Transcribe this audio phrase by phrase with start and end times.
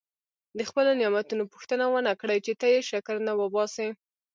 [0.57, 3.87] د خپلو نعمتونو پوښتنه ونه کړي چې ته یې شکر نه وباسې.